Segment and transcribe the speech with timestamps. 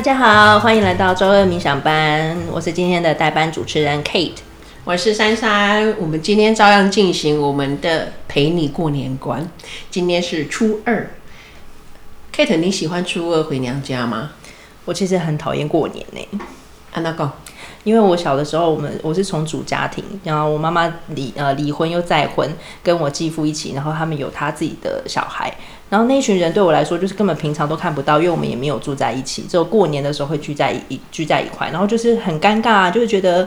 [0.00, 2.34] 大家好，欢迎来到周二冥想班。
[2.50, 4.38] 我是今天的代班主持人 Kate，
[4.82, 5.94] 我是珊珊。
[5.98, 9.46] 我们今天照样进行我们的陪你过年关。
[9.90, 11.10] 今天是初二
[12.34, 14.30] ，Kate，你喜欢初二回娘家吗？
[14.86, 16.40] 我其实很讨厌过年呢。
[16.92, 17.30] 啊，那个，
[17.84, 22.50] 因为我小的时候，我们我是重组家庭，然后我妈妈离呃离婚又再婚，
[22.82, 25.54] 跟我继父一起，然后他们有他自己的小孩，
[25.90, 33.46] 然后那一群人对我来说就是根本平常都看不到，因为我们也没有住在一起，只有过年的时候会聚在一聚在一块，然后就是很尴尬啊，就是觉得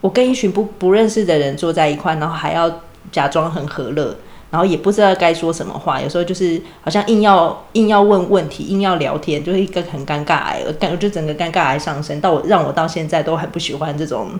[0.00, 2.70] 我跟一群不不认识的人坐在一块，然后还要
[3.10, 4.16] 假装很和乐。
[4.50, 14.32] 然后也不知道该说什么话，有时候就是好像硬要硬要问问题，硬要聊天，就是一个很尴尬癌，感觉就整个尴尬癌上升到我让我到现在都很不喜欢这种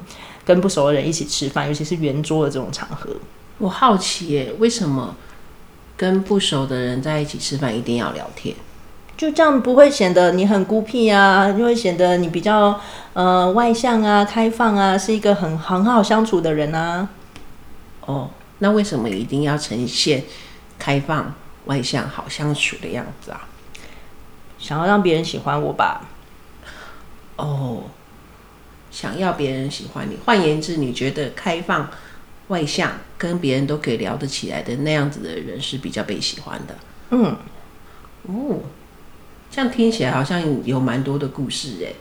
[0.45, 3.09] 跟不熟的人一起吃饭，尤其是圆桌的这种场合。
[3.59, 5.15] 我好奇耶，为什么
[6.01, 8.57] 跟不熟的人在一起吃饭一定要聊天？
[9.19, 12.81] 就这样不会显得你很孤僻啊，就会显得你比较
[13.13, 17.07] 呃外向啊、开放啊，是一个很很好相处的人啊。
[18.07, 18.31] 哦。
[18.61, 20.25] 那为什么一定要呈现
[20.79, 21.35] 开放、
[21.67, 23.47] 外向、好相处的样子啊？
[24.59, 26.09] 想要让别人喜欢我吧。
[27.37, 27.83] 哦，
[28.91, 30.19] 想要别人喜欢你。
[30.25, 31.91] 换言之，你觉得开放、
[32.51, 36.77] 外向，跟别人都可以聊得起来的那样子的人是比较被喜欢的。
[37.11, 37.37] 嗯。
[38.29, 38.61] 哦，
[39.51, 41.97] 这样听起来好像有蛮多的故事诶。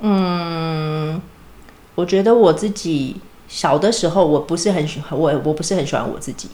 [0.00, 1.20] 嗯，
[1.94, 3.16] 我觉得我自己。
[3.48, 6.48] 小的时候，我不是很喜欢我，我不是很喜欢我自己，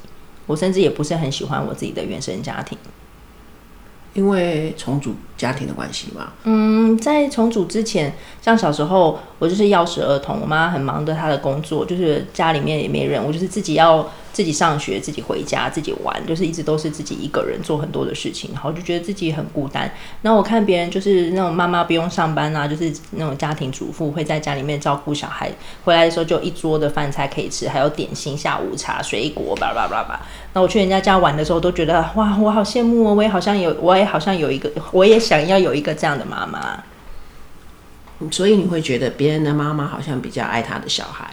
[0.45, 2.77] 我甚至也不是很喜欢我自己的原生家庭，
[4.15, 6.33] 因为重组家庭的关系嘛。
[6.45, 14.09] 嗯，在重组之前，像小时候，我就是钥匙儿童，我妈很忙的她的工作，就是家里面也没人，我就是自己要。
[14.33, 19.93] 自己上学，自己回家，自己玩，就是一直都是自己一个人做很多的事情，然后就觉得自己很孤单。
[20.23, 25.53] 然后我看别人就是那种妈妈不用上班啊，就是那种家庭主妇会在家里面照顾小孩，
[25.85, 30.21] 回来的时候就一桌的饭菜可以吃，还有点心、下午茶、水果，叭叭叭叭。
[30.55, 36.83] 那我去人家家玩的时候，都觉得哇，我好羡慕哦，我也好像有，我也好像有一个，我也想要有一个这样的妈妈。
[38.31, 41.29] 所以你会觉得别人的妈妈好像比较爱他的小孩。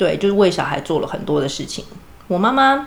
[0.00, 1.84] 对，就是为小孩做了很多的事情。
[2.26, 2.86] 我妈妈，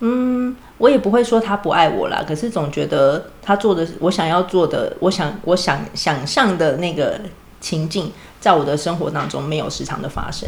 [0.00, 7.18] 嗯，我也不会说她不爱我啦，可是总觉得她做的，我想要做的，我想我想想象的那个
[7.58, 10.46] 情境，在我的生活当中没有时常的发生。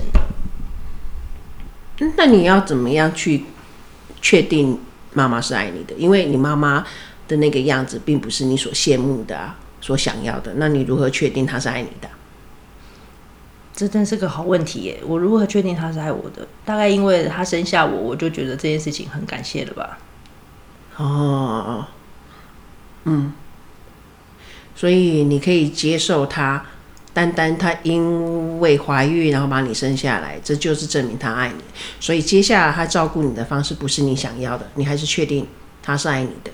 [2.18, 3.46] 那你要怎么样去
[4.20, 4.78] 确定
[5.14, 5.94] 妈妈是爱你的？
[5.96, 6.84] 因为你妈妈
[7.26, 10.52] 的那个样子，并不是你所羡慕的，所想要的。
[10.56, 12.08] 那你如何确定她是爱你的？
[13.76, 15.00] 这真是个好问题耶！
[15.04, 16.46] 我如何确定他是爱我的？
[16.64, 19.98] 大概因为他生下我，我就觉得这件事情很感谢了吧。
[20.96, 21.84] 哦，
[23.02, 23.32] 嗯，
[24.76, 26.64] 所以你可以接受他，
[27.12, 31.64] 单单他因为怀孕然后把你生下来，这就是证明他爱你。
[31.98, 35.44] 所以接下来他照顾你的方式不是你想要的，你还是确定
[35.82, 36.52] 他是爱你的。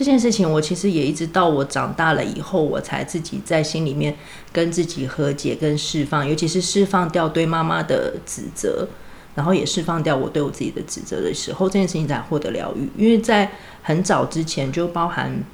[0.00, 4.16] 这件事情，我其实也一直到我长大了以后，我才自己在心里面
[4.50, 8.88] 跟自己和解、跟释放，尤其是释放掉对妈妈的指责，
[9.34, 12.88] 然后也释放掉我对我自己的指责的时候，这件事情才获得疗愈。
[12.96, 13.52] 因为在
[13.82, 15.44] 很早之前，就包含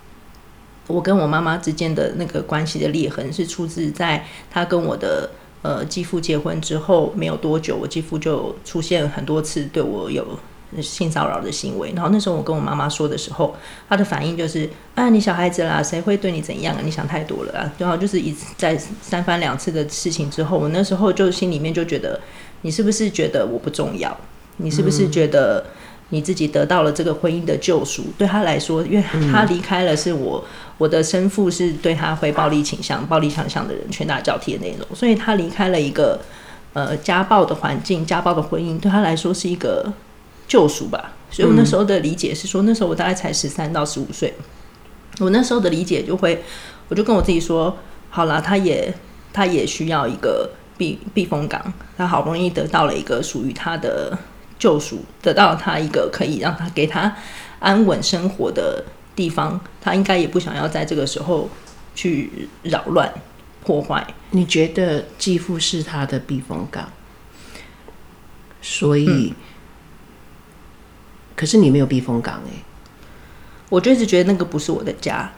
[0.87, 5.29] 我跟我妈妈之间的那个关系的裂痕，是出自在她跟我的
[5.63, 10.39] 呃继父结婚之后没有多久，我继父就出现很多次对我有。
[10.83, 13.55] 性骚扰的行为，然后那时候我跟我妈妈说的时候，
[13.89, 16.81] 她的反应就是：啊，你小孩子啦，谁会对你怎样啊？
[16.85, 17.73] 你想太多了啊！
[17.79, 22.21] 然后就是一在三番两次的事情之后，我那时候就心里面就觉得，
[22.63, 24.15] 你是不是觉得我不重要？
[24.57, 25.65] 你是不是觉得
[26.11, 28.03] 你自己得到了这个婚姻的救赎？
[28.19, 30.45] 对他来说，因为他离开了，是我
[30.79, 36.21] 我的生父是对他会暴力倾向、暴力倾向的人，拳打脚踢的那种，所以他离开了一个
[36.73, 39.93] 呃家暴的环境、家暴的婚姻，对他来说是一个。
[40.49, 44.33] 救赎吧，所以我那时候的理解是说，那时候我大概才十三到十五岁，
[45.19, 46.45] 我那时候的理解就会，
[46.89, 47.77] 我就跟我自己说，
[48.11, 48.95] 好啦，他也
[49.33, 50.49] 他也需要一个
[50.79, 54.17] 避避风港，他好不容易得到了一个属于他的
[54.57, 57.17] 救赎，得到了他一个可以让他给他
[57.59, 58.85] 安稳生活的
[59.17, 61.51] 地方，他应该也不想要在这个时候
[61.97, 63.13] 去扰乱
[63.65, 64.07] 破坏。
[64.31, 66.89] 你觉得继父是他的避风港，
[68.63, 69.07] 所以。
[69.09, 69.35] 嗯
[71.37, 72.65] 可是你没有避风港哎，
[73.69, 75.31] 我就一直觉得那个不是我的家，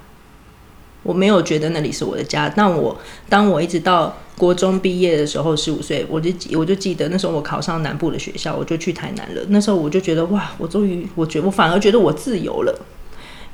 [1.02, 2.48] 我没有觉得那里是我的家。
[2.48, 2.98] 但我
[3.28, 9.42] 当我一直到国中毕业的时候，十五岁，我就我就记得那时候我考上南部的学校，我就去台南了。
[9.48, 12.80] 那时候我就觉得哇，我终于，我觉我反而觉得我自由了，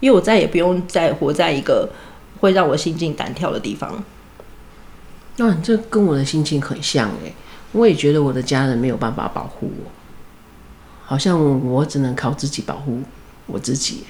[0.01, 1.89] 因为我再也不用再活在一个
[2.41, 4.05] 会让我心惊胆跳的地方。
[5.37, 7.33] 那、啊、这跟我的心情很像哎，
[7.73, 9.91] 我也觉得我的家人没有办法保护我，
[11.05, 13.01] 好像我只能靠自己保护
[13.47, 14.05] 我自己。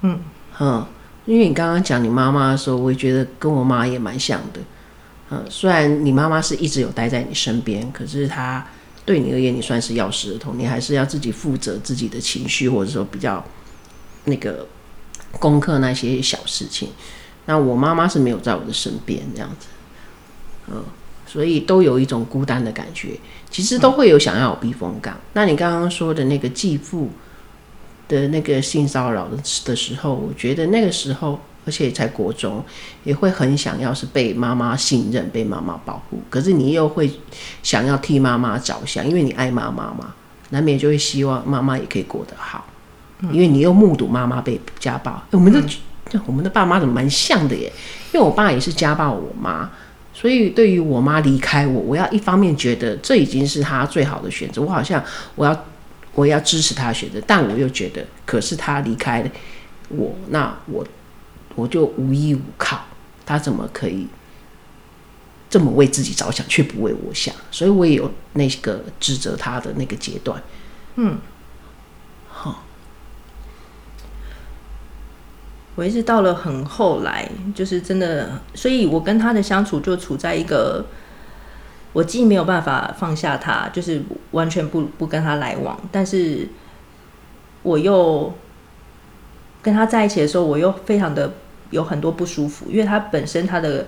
[0.00, 0.18] 嗯
[0.58, 0.86] 嗯，
[1.26, 4.60] 因为你刚刚讲你妈妈的时候，我也觉得跟我妈也蛮像的。
[5.30, 8.66] 嗯，虽然你妈妈是一直有待在你身边，可是她
[9.04, 13.44] 对你而言，你算是钥匙儿童，你还是要自己负责自己的情绪，或者说比较
[14.24, 14.66] 那个
[15.38, 16.90] 攻克那些小事情。
[17.46, 19.66] 那我妈妈是没有在我的身边这样子。
[20.68, 20.84] 嗯，
[21.32, 23.18] 所以都有一种孤单的感觉，
[23.50, 25.14] 其实都会有想要有避风港。
[25.14, 27.08] 嗯、那你刚刚说的那个继父
[28.06, 32.62] 的那个性骚扰的的时候，我觉得那个时候，而且在国中，
[33.04, 36.20] 也会很想要是被妈妈信任、被妈妈保护。
[36.28, 37.10] 可是你又会
[37.62, 40.12] 想要替妈妈着想，因为你爱妈妈嘛，
[40.50, 42.66] 难免就会希望妈妈也可以过得好。
[43.30, 45.58] 因为你又目睹妈妈被家暴，欸、我们的、
[46.12, 47.72] 嗯、我们的爸妈怎么蛮像的耶？
[48.12, 49.70] 因为我爸也是家暴我妈。
[50.22, 55.02] 所以，对于我妈离开我，我要一方面觉得这已经是她最好的选择，我好像
[55.34, 55.64] 我要
[56.14, 59.30] 我要支持她选择，但我又觉得，可是她离开了
[59.88, 60.86] 我，那我
[61.56, 62.84] 我就无依无靠，
[63.26, 64.06] 她怎么可以
[65.50, 67.34] 这么为自己着想，却不为我想？
[67.50, 70.40] 所以我也有那个指责她的那个阶段，
[70.94, 71.18] 嗯。
[75.74, 80.84] 我一直到了很后来，就是真的，所以我跟他的相处就处在一个，
[81.94, 84.02] 我既没有办法放下他，就是
[84.32, 86.46] 完全不不跟他来往，但是
[87.62, 88.34] 我又
[89.62, 91.32] 跟他在一起的时候，我又非常的
[91.70, 93.86] 有很多不舒服，因为他本身他的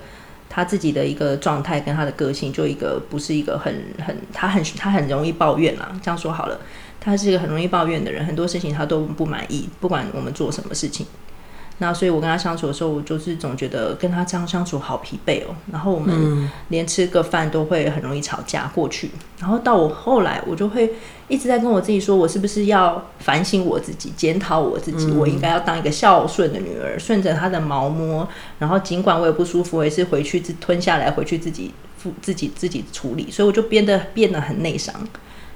[0.49, 6.59] 他自己的一个状态跟他的个性，就一个不是一个很很他很他很容易抱怨啦，这样说好了，
[6.99, 11.07] 他是一个很容易抱怨的人，很多事情他都不满意，不管我们做什么事情。
[11.79, 15.55] 那所以，我跟他相处的时候，我就是总觉得跟他这样相处好疲惫哦。
[15.73, 19.11] 然后我们连吃个饭都会很容易吵架过去。
[19.41, 20.89] 然后到我后来，我就会
[21.27, 25.11] 一直在跟我自己说，我是不是要反省我自己，检讨我自己？
[25.11, 28.27] 我应该要当一个孝顺的女儿，顺着他的毛摸。
[28.61, 33.29] 然后尽管我也不舒服，我也是回去自吞下来，回去自己负自己自己处理。
[33.33, 34.95] 所以我就变得变得很内伤。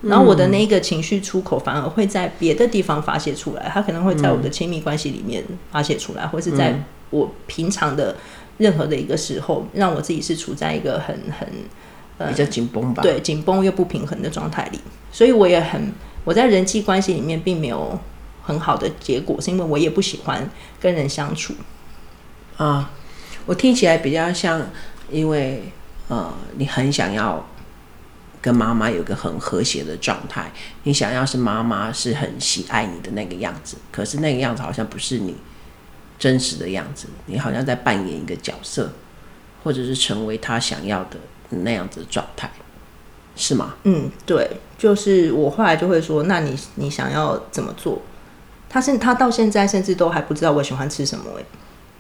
[0.02, 6.72] 然后我的那个情绪出口反而会在别的地方发泄出来，他可能会在我的亲密关系里面发泄出来，或是在
[7.10, 8.14] 我平常的
[8.58, 14.78] 任何的一个时候，让我自己是处在一个很很比较紧绷吧，对，紧绷又不平衡的状态里。
[15.10, 15.92] 所以我也很
[16.24, 17.98] 我在人际关系里面并没有
[18.44, 20.48] 很好的结果，是因为我也不喜欢
[20.80, 21.54] 跟人相处。
[22.56, 22.92] 啊，
[23.46, 24.62] 我听起来比较像，
[25.10, 25.64] 因为
[26.06, 27.44] 呃，你很想要。
[28.40, 30.50] 跟妈妈有个很和谐的状态，
[30.84, 35.34] 你想要是妈妈是很喜爱你的那个样子，可是那个样子好像不是你
[36.18, 38.92] 真实的样子，你好像在扮演一个角色，
[39.64, 41.18] 或者是成为他想要的
[41.50, 42.50] 那样子的状态，
[43.34, 43.74] 是吗？
[43.84, 48.00] 嗯，对，就是我后来就会说，那你你想要怎么做？
[48.68, 51.44] 他现他到现在甚至都还不知道我喜欢吃什么诶。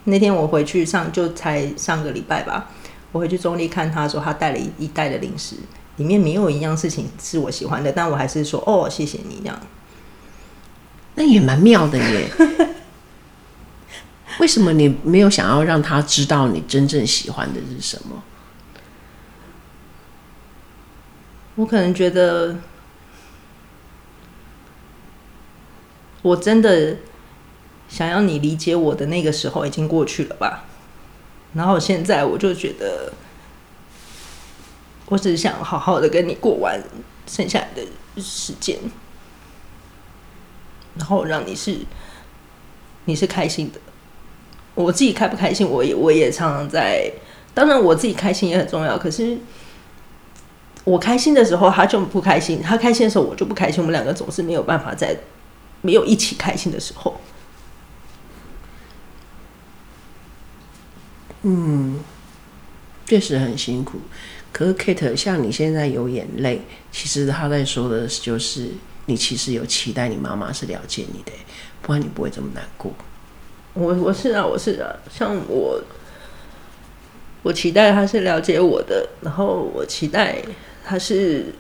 [0.04, 2.68] 那天我回去上就才上个礼拜吧，
[3.10, 5.56] 我回去中立看他的时候，他带了一一袋的零食。
[5.98, 9.60] 里面没有一样事情是我喜欢的，但我还是说哦，谢谢你这样。
[11.16, 12.30] 那也蛮妙的耶。
[14.38, 18.22] 为什么你没有想要让他知道你真正喜欢的是什么？
[21.56, 22.56] 我可能觉得，
[26.22, 26.98] 我真的
[27.88, 30.66] 想要你理解我的那个时候已经过去了吧。
[31.54, 33.12] 然后现在我就觉得。
[35.08, 36.82] 我只是想好好的跟你过完
[37.26, 37.82] 剩下的
[38.22, 38.78] 时间，
[40.96, 41.78] 然后让你是
[43.06, 43.80] 你是开心的。
[44.74, 47.10] 我自己开不开心，我也我也常常在。
[47.54, 48.96] 当然，我自己开心也很重要。
[48.96, 49.36] 可是
[50.84, 53.80] 我开心的时候，他就不开心；他开心的时候，我就不开心。
[53.80, 55.16] 我们两个总是没有办法在
[55.80, 57.20] 没有一起开心的时候。
[61.42, 61.98] 嗯，
[63.06, 63.98] 确实很辛苦。
[64.50, 68.68] 可是 Kate，像你现在有眼泪，其实他在说的就是
[69.06, 71.30] 你其实有期待你妈妈是了解你的，
[71.80, 72.92] 不然你不会这么难过。
[73.74, 75.80] 我我是啊，我是啊，像我，
[77.42, 80.42] 我期待他是了解我的，然后我期待
[80.84, 81.54] 他是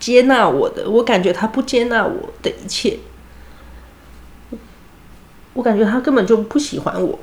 [0.00, 0.90] 接纳我的。
[0.90, 2.98] 我感觉他不接纳我的一切，
[5.52, 7.20] 我感觉他根本就不喜欢我。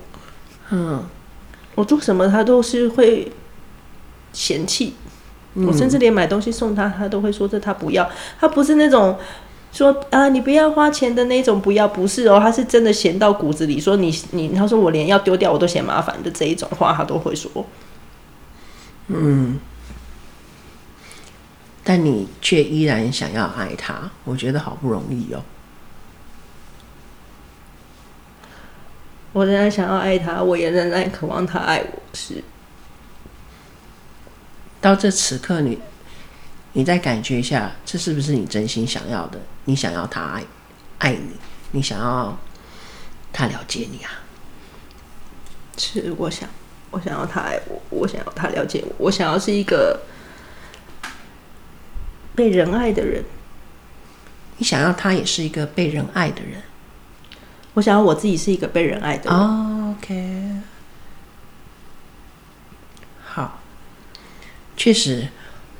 [0.69, 1.03] 嗯，
[1.75, 3.29] 我做什么他都是会。
[4.33, 4.93] 嫌弃
[5.55, 8.09] 我，甚至连买东西送他，他都会说这他不要。
[8.39, 9.17] 他不是那种
[9.71, 17.65] 说啊，你不要花钱的那种，不要，不是哦，他是真的嫌到骨子里，说你你，他说我连要丢掉我都嫌麻烦的这一种话，他都会说。
[19.07, 19.59] 嗯，
[21.83, 25.41] 但你却依然想要爱他，我觉得好不容易哦。
[29.33, 32.01] 我仍然想要爱他，我也仍然渴望他爱我。
[32.13, 32.43] 是，
[34.81, 35.79] 到这此刻你，你
[36.73, 39.39] 你再感觉一下，这是不是你真心想要的？
[39.65, 40.43] 你想要他爱
[40.99, 41.31] 爱你，
[41.71, 42.37] 你想要
[43.33, 44.11] 他了解你啊？
[45.77, 46.47] 是，我想，
[46.91, 50.01] 我想要他爱我，我想要他了解我，我想要是一个
[52.35, 53.23] 被人爱的人。
[54.57, 56.61] 你想要他也是一个被人爱的人。
[57.75, 59.39] 我想要我自己是一个被人爱的人。
[59.39, 60.61] Oh, OK，
[64.79, 65.27] 确实，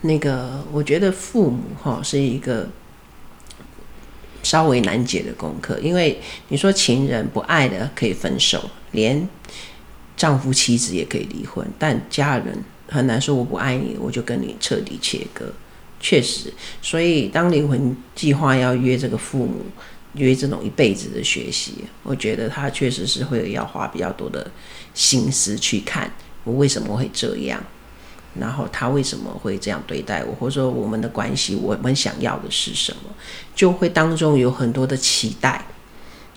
[0.02, 2.68] 那个我觉得父母哈是一个
[4.44, 9.26] 稍微难解的功课，因为你说情人不爱的可以分手，连
[10.18, 15.46] 丈夫妻子也可以离婚，但家人很难说我不爱你，我就跟你彻底切割。
[16.02, 19.66] 确实，所以当灵魂计划要约这个父母。
[20.16, 24.50] 约这种一辈子的学习，我觉得他确实是会要花比较多的
[24.96, 26.12] 心思去看
[26.44, 27.64] 我为什么会这样，
[28.38, 33.10] 然后他为什么会这样对待我，或者说我们的关系，我们想要的是什么，
[33.56, 35.66] 就会当中有很多的期待，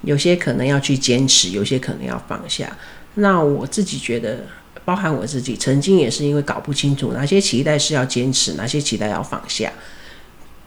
[0.03, 2.77] 有些可能要去坚持，有些可能要放下。
[3.15, 4.47] 那我自己觉得，
[4.85, 9.71] 包含我自己，曾经也是因为搞不清楚哪些期待是要坚持，哪些期待要放下，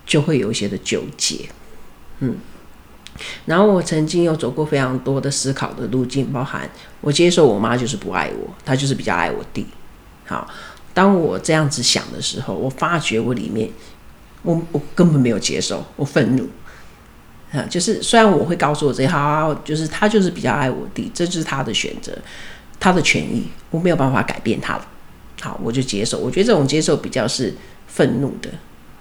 [0.06, 1.50] 就会有一些的纠结，
[2.20, 2.38] 嗯。
[3.46, 9.66] 然后我曾经有走过非常多的思考的路径，包含我接受我妈就是不爱我，她就是比较爱我弟。
[10.26, 10.46] 好，
[10.96, 13.70] 当我这样子想的时候，我发觉我里面，
[14.42, 16.50] 我我根本没有接受，我愤怒。
[17.52, 22.12] 啊，就是虽然我会告诉我自己，好，就是他就是比较爱我弟，这就是他的选择，
[22.80, 24.88] 他的权益，我没有办法改变他了。
[25.42, 26.18] 好，我就接受。
[26.18, 27.54] 我觉得这种接受比较是
[27.86, 28.50] 愤怒的。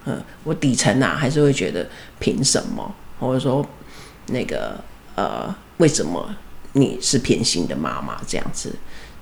[0.04, 3.64] 嗯，我底层啊还是会觉得凭什么，或者说。
[4.28, 4.82] 那个
[5.16, 6.34] 呃，为什么
[6.72, 8.74] 你是偏心的妈妈这样子？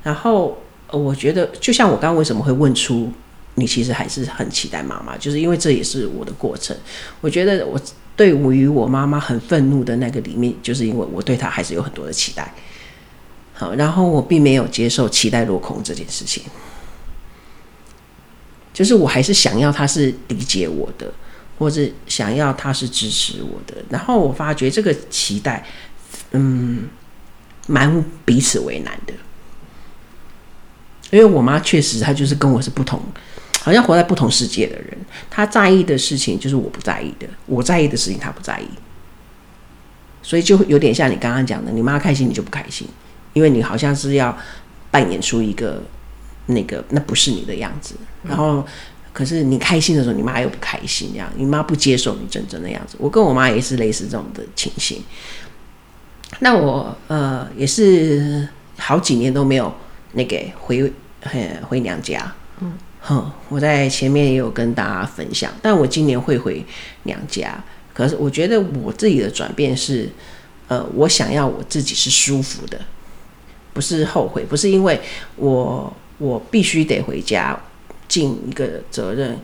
[0.05, 0.57] 然后
[0.93, 3.11] 我觉得，就像我刚刚为什么会问出
[3.57, 6.77] 你，其实还是很期待妈妈，就是因为这也是我的过程。
[7.21, 7.81] 我觉得我
[8.17, 12.55] 对于我妈妈很愤怒的那个里面，就是因为我对她还是有很多的期待。
[13.55, 16.43] 好，然后我并没有接受期待落空这件事情，
[18.73, 21.13] 就是我还是想要她是理解我的。
[21.59, 25.65] 或者想要他是支持我的，然后我发觉这个期待，
[26.33, 26.89] 嗯，
[27.69, 29.15] 蛮彼此为难的。
[31.13, 33.01] 因为我妈确实她就是跟我是不同，
[33.61, 34.99] 好像活在不同世界的人。
[35.31, 38.67] 她在意的事情就是我不在意的，我在意的事情她不在意，
[40.23, 42.89] 所以就有点像你刚刚讲的，你妈开心你就不开心，
[43.35, 44.37] 因为你好像是要
[44.91, 45.81] 扮演出一个
[46.47, 48.67] 那个那不是你的样子，然后。
[49.15, 52.97] 可是你开心的时候，你妈又不开心，这样你妈不接受你真正的样子。
[52.99, 55.03] 我跟我妈也是类似这种的情形。
[56.39, 59.71] 那我呃也是好几年都没有
[60.15, 60.91] 那个回
[61.69, 62.33] 回娘家。
[62.61, 66.65] 嗯，哼，我在前面也有跟大家分享，但我今年会回
[67.05, 67.63] 娘家。
[67.93, 70.09] 可是我觉得我自己的转变是，
[70.69, 72.81] 呃，我想要我自己是舒服的，
[73.73, 75.01] 不是后悔，不是因为
[75.37, 77.59] 我我必须得回家。
[78.09, 79.35] 尽一个责任，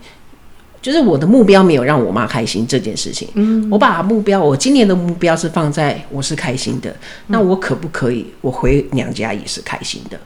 [0.79, 3.27] 就是我的目标没有让我妈开心这件事情。
[3.33, 6.95] 嗯，我把目标，我今年的目标是放在我是开心的。
[7.27, 10.19] 那我可不可以，我回娘家也是开心的？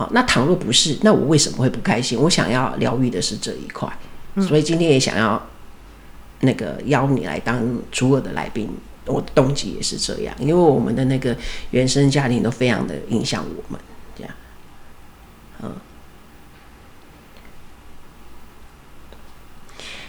[0.00, 2.18] 好，那倘若不是，那我为什么会不开心？
[2.18, 3.86] 我想要疗愈的是这一块，
[4.48, 5.46] 所以今天也想要
[6.40, 8.70] 那个邀你来当主二的来宾。
[9.04, 11.36] 我的动机也是这样，因为我们的那个
[11.72, 13.78] 原生家庭都非常的影响我们，
[14.16, 14.32] 这样，
[15.64, 15.74] 嗯。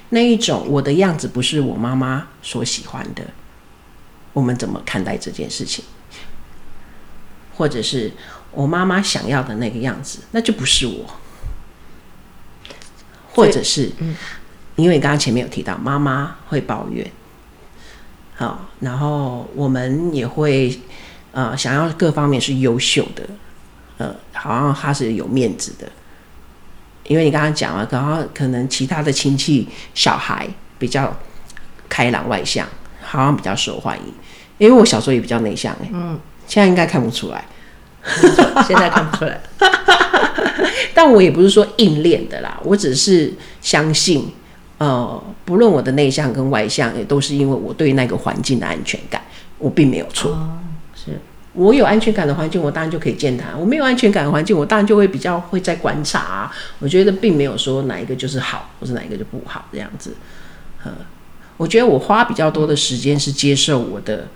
[0.08, 3.26] 那一种我的样子不是我妈妈所喜欢的，
[4.32, 5.84] 我们怎么看待这件事情？
[7.58, 8.12] 或者是
[8.52, 11.06] 我妈妈想要的那个样子，那就不是我。
[13.34, 13.90] 或者是，
[14.76, 17.10] 因为刚刚前面有提到妈妈会抱怨，
[18.36, 20.78] 好，然后我们也会
[21.32, 23.24] 呃想要各方面是优秀的，
[23.98, 25.90] 呃，好像他是有面子的。
[27.06, 31.18] 因为你刚刚讲了，然后可能其他的亲戚小孩比较
[31.88, 32.68] 开朗外向，
[33.02, 34.14] 好像比较受欢迎。
[34.58, 37.46] 因为我小时候也比较内向，哎，嗯，现在应该看不出来，
[38.68, 39.42] 现在看不出来。
[40.94, 44.32] 但我也不是说硬练的啦，我只是相信，
[44.78, 49.22] 呃，不论我的内向跟外向，也都是因为我对那个环境的安全感，
[49.58, 50.32] 我并没有错。
[50.32, 50.60] 哦、
[50.94, 51.20] 是
[51.54, 56.52] 我有安全感的环境，我当然就可以见他；我没有安全感的环境，我当然就会比较会在观察、啊。
[56.80, 60.16] 我觉得并没有说哪一个就是好，或是哪一个就不好这样子。
[60.84, 60.92] 呃，
[61.58, 64.28] 我觉得我花比较多的时间是接受我的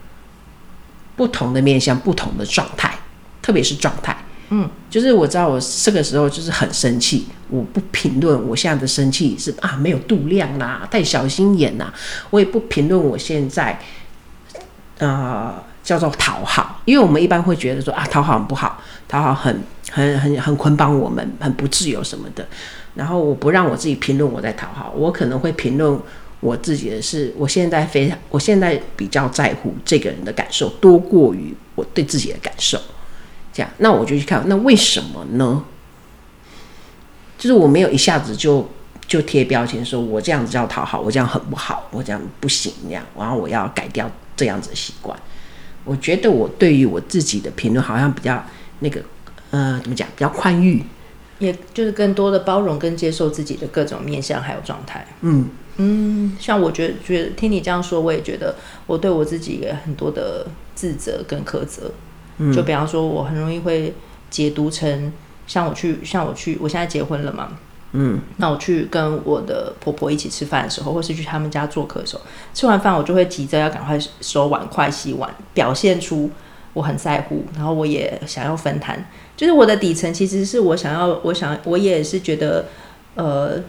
[1.15, 2.97] 不同的面向、不同的状态，
[3.45, 4.17] 特别是状态。
[4.49, 11.93] 嗯，就是我知道我这个时候就是很生气，我不评论我现在的生气是啊没有度量啦，太小心眼啦，
[12.31, 13.71] 我也不评论我现在
[14.97, 19.61] 啊、呃、叫做讨好，因为我们一般会觉得说啊讨好很不好，讨好很
[19.91, 22.47] 很很很捆绑我们，很不自由什么的。
[22.95, 25.99] 然后我不让我自己评论我在讨好，我可能会评论
[26.39, 32.79] 我自己的是，我现在非常，我现在比较在乎这个人的感受多过于我对自己的感受。
[33.55, 35.63] 这样，那我就去看，那为什么呢？
[37.37, 38.69] 就是我没有一下子就
[39.07, 45.17] 就贴标签，说我这样子叫讨好，我这样很不好，我这样不行，这样，然后我要改掉这样子的习惯。
[45.85, 48.43] 我觉得我对于我自己的评论好像比较
[48.79, 48.99] 那个，
[49.51, 50.05] 呃，怎么讲？
[50.15, 50.83] 比较宽裕，
[51.39, 55.07] 也就是更多的包容跟接受自己的各种面相还有状态。
[55.21, 55.47] 嗯
[55.77, 58.55] 嗯，像我觉得，觉得听你这样说，我也觉得
[58.87, 61.91] 我对我自己也很多的自责跟苛责。
[62.53, 63.93] 就比方说，我很容易会
[64.29, 65.11] 解读成
[65.47, 67.49] 像我去，像我去，我现在结婚了嘛，
[67.93, 72.21] 嗯，那我去跟我的婆婆一起吃饭的时候，或是去他们家做客的时候，
[72.53, 76.29] 吃完饭我就会急着要赶快收碗筷、洗碗，表现出
[76.73, 79.05] 我很在乎，然后我也想要分摊，
[79.37, 82.65] 就是我的底层其实是我想要，我想我也是觉得，
[83.15, 83.61] 呃。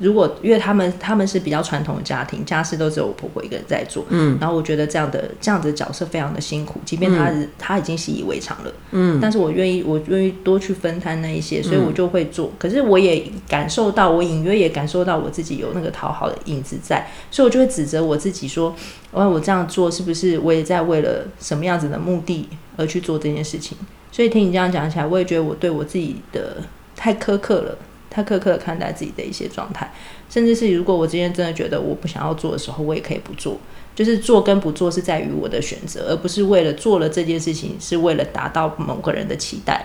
[0.00, 12.46] 如果因为他们他们是比较传统的家庭，家事都只有我婆婆一个人在做，嗯，然后我觉得这样的这样子的角色非常的辛苦，即便他、嗯、他已经习以为常了，嗯，但是我愿意我愿意多去分摊那一些，所以我就会做。
[12.46, 18.74] 嗯、可是我也感受到，我隐约也感受到我自己有那个讨好的影子在，所以我就会指责我自己说，
[19.10, 23.76] 哦，我这样做是不是我也在为了什么样子的目的而去做这件事情？
[24.10, 26.56] 所以听你这样讲起来，我也觉得我对我自己的
[26.96, 27.76] 太苛刻了。
[28.10, 29.90] 太苛刻的看待自己的一些状态，
[30.28, 33.58] 甚至是如果我今天真的觉得我不想要做的时候，我也可以不做。
[33.92, 39.84] 就是做跟不做是在于我的选择，而不是为了做了这件事情是为了达到某个人的期待。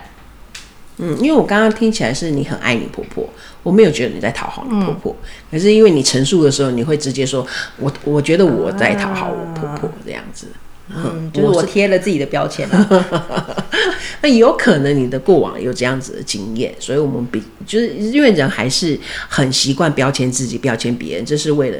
[0.98, 3.28] 嗯，因为我刚刚听起来是你很爱你婆婆，
[3.62, 7.46] 我没有觉得你在讨好你婆婆，嗯、可是因为你陈述的时候，你会直接说
[7.78, 10.46] 我我觉得我在讨好我婆婆这样子。
[10.88, 13.64] 嗯，就是我贴了自己的标签了。
[14.22, 21.78] 那有可能你的过往有这样子的经验，所以我们比就是因为人还是很习惯标签自己、标签别人，这是为了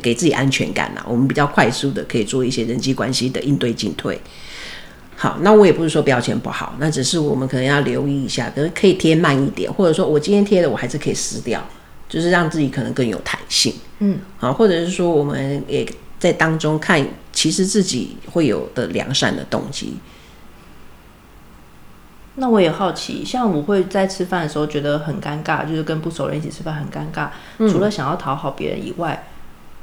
[0.00, 1.04] 给自己安全感呐。
[1.06, 4.18] 我们比较快速的可以做一些人际关系的应对进退。
[5.14, 11.62] 好，那我也不是说标签不好，那只是我们可能要留意一下，可能可以贴慢一点，或者说我今天贴的我还是可以撕掉，
[12.08, 13.72] 就是让自己可能更有弹性。
[14.00, 15.86] 嗯，好，或者是说我们也。
[16.18, 19.98] 在当中看，其实自己会有的良善的动机。
[22.40, 27.28] 那我也好奇，像我会在吃饭的时候觉得很尴尬，就是跟不熟人一起吃饭很尴尬。
[27.58, 29.26] 嗯、除了想要讨好别人以外，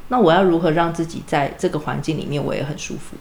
[0.08, 3.16] 那我要如何让自己在这个环境里面我也很舒服？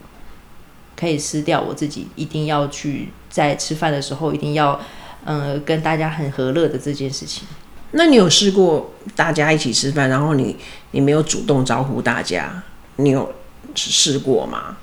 [0.95, 4.79] 可以撕掉我自己一定要去在吃饭的时候一定要
[5.25, 7.45] 嗯跟大家很和乐的这件事情。
[7.91, 10.55] 那你有试过大家一起吃饭，然后你
[10.91, 12.63] 你没有主动招呼大家？
[12.97, 13.33] 你有
[13.75, 14.77] 试过吗？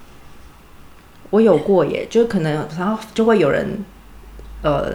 [1.30, 3.84] 我有过耶，就可能然后就会有人
[4.62, 4.92] 呃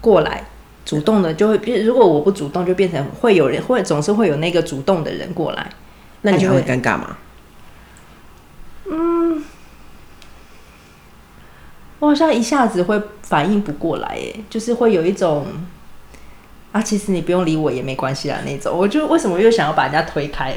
[0.00, 0.44] 过来
[0.84, 1.84] 主动的，就会变。
[1.84, 5.70] 如果我不主动，就变成会有人会总是会有那个主动的人过来，
[6.22, 7.16] 那你就会尴尬吗？
[8.90, 9.44] 嗯，
[12.00, 15.46] 我好像一下子会反应不过来，耶，就是会有一种。
[16.72, 20.54] 啊，其实你不用理我也没关系啦，那种我就为什么又想要把人家推开？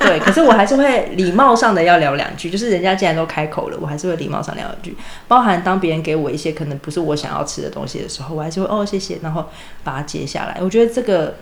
[0.00, 4.96] 对，可是我还是会礼貌上的要聊两句，就是人家既然都开口了，我还是会礼貌上聊两句。
[5.28, 9.44] 包含当别人给我一些可能不是我想要吃的东西的时候，我还是会哦谢谢，然后
[9.82, 10.56] 把它接下来。
[10.62, 11.34] 我觉得这个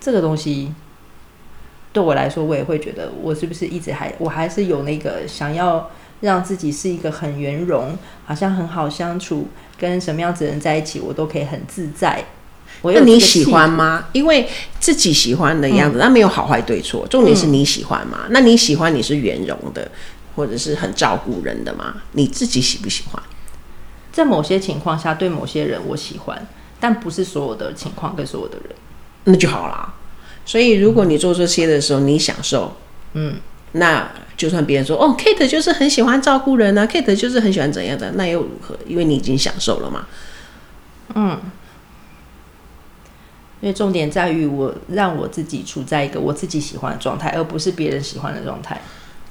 [0.00, 0.74] 这个东西
[1.92, 5.88] 对我来说，我也会觉得我是不是一直还我还是有那个想要
[6.22, 9.46] 让自己是一个很圆融，好像很好相处，
[9.78, 12.24] 跟什么样子的人在一起，我都可以很自在。
[12.82, 14.08] 那你喜欢吗？
[14.12, 14.46] 因为
[14.78, 18.24] 自己喜欢的样子，那、嗯、没有好坏对错，重点是你喜欢吗？
[18.26, 19.90] 嗯、那你喜欢你是圆融的，
[20.36, 22.02] 或者是很照顾人的吗？
[22.12, 23.22] 你自己喜不喜欢？
[24.12, 26.46] 在某些情况下，对某些人我喜欢，
[26.78, 28.76] 但不是所有的情况跟所有的人，
[29.24, 29.94] 那就好啦。
[30.44, 32.76] 所以如果你做这些的时候，你享受，
[33.14, 33.36] 嗯，
[33.72, 38.78] 那就算别人说哦，Kate 就是很喜欢照顾人啊，Kate 就是很喜欢怎样的，那又如何？
[38.86, 40.06] 因为你已经享受了嘛，
[41.14, 41.40] 嗯。
[43.64, 48.78] 因为重点在于我让我自己处在一个我自己喜欢的状态，而不是别人喜欢的状态。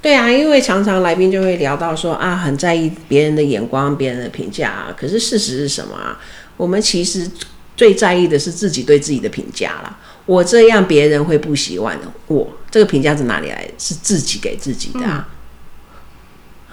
[0.02, 4.92] 对啊，因为常常来宾就会聊到说啊，很在意别人的眼光、别人的评价啊。
[4.98, 6.18] 可是事实是什么啊？
[6.56, 7.30] 我们其实
[7.76, 9.96] 最在意的是自己对自己的评价啦。
[10.26, 12.08] 我这样别人会不喜欢的。
[12.26, 13.72] 我这个评价是哪里来的？
[13.78, 15.28] 是自己给自己的啊。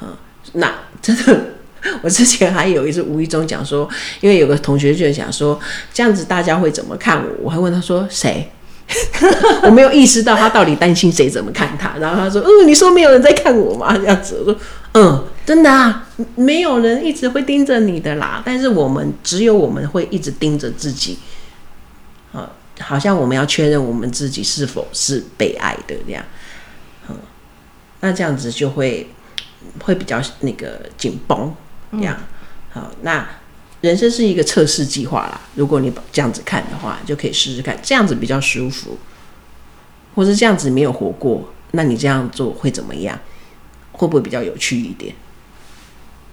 [0.02, 0.18] 嗯，
[0.54, 1.61] 那真的。
[2.02, 3.90] 我之前还有一次无意中讲说，
[4.20, 5.60] 因为有个同学就讲说，
[5.94, 7.30] 这样子大家会怎么看我？
[7.44, 8.52] 我还问他说谁？
[9.64, 11.96] 我没有意识到他到底担心谁怎么看他。
[11.98, 13.98] 然后他说，嗯，你说没有人在看我吗？
[13.98, 14.60] 这样子，我说，
[14.94, 18.44] 嗯，真的啊，没有人一直会盯着你的啦。
[18.46, 21.18] 但是我们只有我们会一直盯着自己，
[22.34, 26.22] 啊，好像我们要确认我们自己是否是被爱的这样。
[27.08, 27.16] 嗯，
[28.02, 29.08] 那这样子就会
[29.84, 31.56] 会比较那个紧绷。
[31.92, 32.18] 这样，
[32.72, 33.28] 好，那
[33.82, 35.42] 人生是一个测试计划啦。
[35.56, 38.98] 如果你这样子看的话，就可以试试看，这样子比较舒服，
[40.16, 43.20] 或是这样子没有活过，那你这样做会怎么样？
[43.92, 45.14] 会不会比较有趣一点？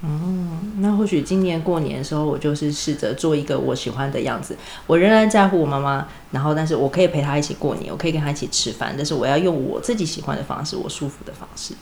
[0.02, 4.56] 嗯，那或许今年过年的时候，我就是试着做一个我喜欢的样子。
[4.86, 11.74] 我仍然在乎我妈妈，然后但是我可以陪她一起过年，我可以跟她一起吃饭，但是我要用我自己喜欢的方式，我舒服的方式。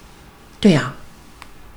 [0.58, 0.94] 对呀。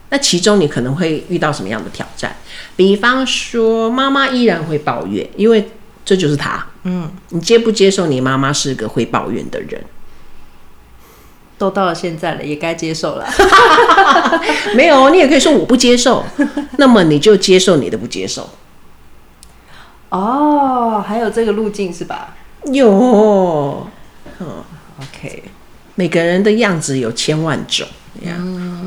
[0.10, 2.36] 那其中你可能会遇到什么样的挑战？
[2.76, 5.70] 比方说，妈妈依然会抱怨，因为
[6.04, 6.66] 这就是她。
[6.84, 9.84] 嗯，你接不接受你妈妈是个会抱怨的人？
[11.58, 13.28] 都到了现在了，也该接受了。
[14.76, 16.24] 没有，你也可以说我不接受。
[16.78, 18.50] 那么你就接受你的不接受。
[20.08, 22.36] 哦，还有这个路径是吧？
[22.72, 23.86] 有。
[24.40, 24.64] 嗯
[25.02, 25.44] ，OK。
[25.96, 27.86] 每个人的样子有千万种。
[28.22, 28.79] 嗯。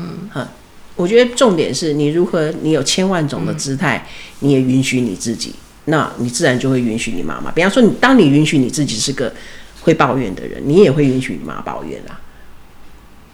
[0.93, 4.07] 嗯我觉得重点是你如何，你有千万种的姿态，
[4.41, 5.51] 你也允许你自己，
[5.85, 7.49] 那你自然就会允许你妈妈。
[7.49, 9.33] 比方说，你当你允许你自己是个
[9.81, 12.19] 会抱怨的人，你也会允许你妈抱怨啦，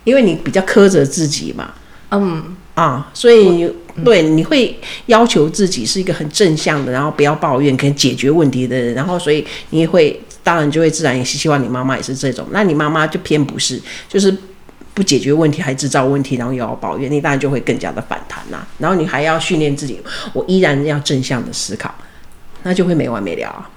[0.05, 1.73] 因为你比较苛责自己嘛。
[2.11, 3.69] 嗯啊，所以
[4.05, 8.93] 对，你会要求自己是一个很正向的，然后不要抱怨，可以解决问题的人。
[8.93, 12.47] 然后，所以你也会，当然就会自然也希望你妈妈也是这种。
[12.51, 14.33] 那你妈妈就偏不是，就是。
[14.99, 18.67] 不解决问题还制造问题，然后又要抱怨，你当然就会更加的反弹呐、啊。
[18.79, 19.97] 然后你还要训练自己，
[20.33, 21.95] 我依然要正向的思考，
[22.63, 23.69] 那就会没完没了啊。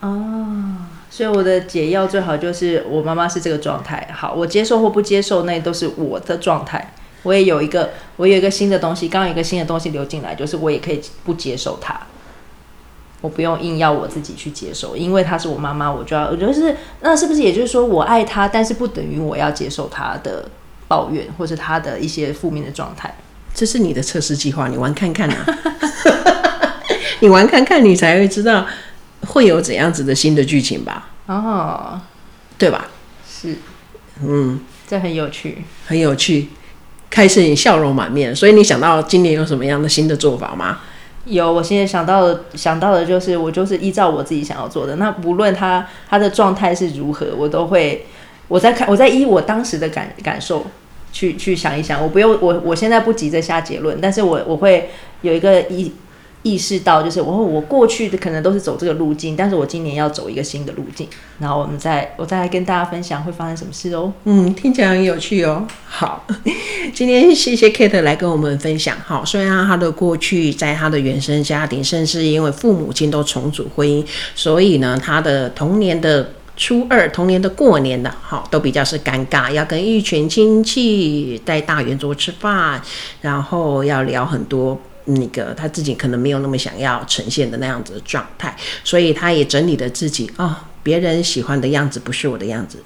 [0.00, 0.76] 哦，
[1.08, 6.92] 所以我的解药最好就是我妈妈是这个状态，好，我接受或不接受，那都是我的状态。
[7.22, 11.98] 我也有一个，我有一个新的东西，刚刚有一个新的东西流进来，就是我也可以不接受它。
[13.22, 20.46] 我不用硬要我自己去接受，因为她是我妈妈，我就要，我觉得是，那是不是也就是说，我爱她，但是不等于我要接受她的
[20.88, 23.14] 抱怨，或者她的一些负面的状态？
[23.54, 25.46] 这是你的测试计划，你玩看看啊！
[27.20, 28.66] 你玩看看，你才会知道
[29.28, 31.08] 会有怎样子的新的剧情吧？
[31.26, 32.00] 哦，
[32.58, 32.88] 对吧？
[33.24, 33.56] 是，
[34.20, 36.48] 嗯，这很有趣，很有趣，
[37.08, 40.80] 开始你笑容满面，所以你想到今年有什么样的新的做法吗？
[41.24, 44.96] 有，我现在想到的，想到的就是我就是依照我自己想要做的。
[44.96, 48.06] 那无论他他的状态是如何，我都会
[48.48, 50.66] 我在看，我在依我当时的感感受
[51.12, 52.02] 去去想一想。
[52.02, 55.92] 我不用我我现在不急着下结论，但是我我会有一个一。
[56.42, 61.06] 意识到，就是我我过去的可能都是走这个路径，但是我今年要走一个新的路径，
[61.38, 64.12] 然后我们再我再来跟大家分享会发生什么事哦。
[64.24, 65.66] 嗯，听起来很有趣哦。
[65.86, 66.26] 好，
[66.92, 68.96] 今天谢谢 Kate 来跟我们分享。
[69.04, 82.82] 好，虽然他的过去在他的原生家庭，甚至因为父母亲都重组婚姻，所以呢，他的童年的初二、童年的过年的，好都比较是尴尬，要跟一群亲戚在大圆桌吃饭，
[83.20, 84.76] 然后要聊很多。
[85.04, 92.82] 那个他自己可能没有那么想要呈现的那样子的状态，所以他也整理了自己哦，别人喜欢的样子不是我的样子，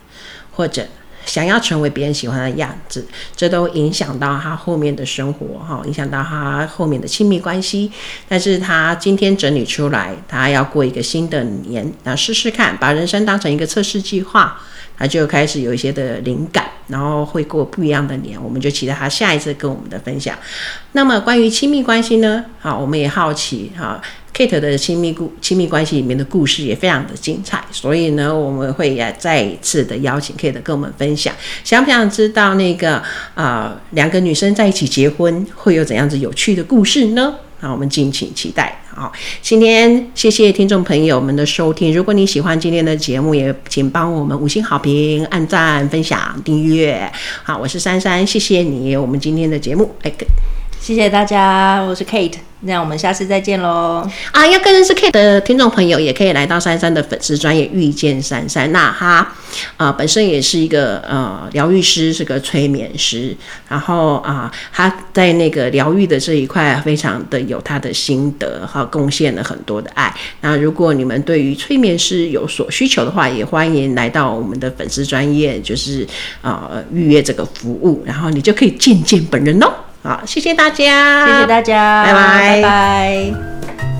[0.53, 0.87] 或者
[1.27, 7.93] 想要成为别人喜欢的样子，这都影响到他后面的生活哈，影响到他后面的亲密关系。
[8.27, 14.59] 但是他今天整理出来，他要过一个新的年，那试试看，把人生当成一个测试计划。
[14.99, 20.35] 他就开始有一些的灵感，然后会过不一样的年，我们就期待他下一次跟我们的分享。
[20.93, 22.47] 那么关于亲密关系呢？
[22.61, 24.01] 好，我们也好奇哈
[24.37, 31.35] ，Kate 的亲密故亲密关系里面的故事也非常的精彩，所以呢，我们会也再一次的邀请 Kate 跟我们分享。
[31.65, 33.03] 想不想知道那个
[33.35, 37.37] 啊，两个女生在一起结婚会有怎样子有趣的故事呢？
[37.59, 38.83] 好，我们敬请期待。
[38.95, 41.93] 好，今天谢谢听众朋友们的收听。
[41.95, 47.11] 如果你喜欢今天的节目，也请帮我们五星好评、按赞、分享、订阅。
[47.43, 48.95] 好，我是珊珊，谢谢你。
[48.95, 50.13] 我们今天的节目，哎，
[50.87, 54.09] 谢谢大家，我是 Kate，那我们下次再见喽。
[54.31, 58.71] 啊，要更认识 Kate 的听众朋友，也可以来到珊珊的粉丝专业遇见珊珊。
[58.71, 59.27] 那他
[59.79, 63.37] 啊、本身也是一个呃疗愈师，是个催眠师。
[63.69, 70.15] 然后啊、呃，他在那个疗愈的这一块非常的有他的心得和贡献了很多的爱。
[70.43, 76.07] 那如果你们对于催眠师有所需求的话，也欢迎来到我们的粉丝专业，就是
[76.43, 79.67] 啊、呃、预约这个服务，然后你就可以见见本人哦。
[80.07, 83.96] 好，谢谢大家，谢谢大家，拜拜，拜拜。